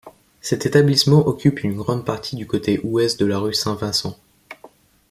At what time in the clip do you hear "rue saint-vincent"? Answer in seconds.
3.37-4.17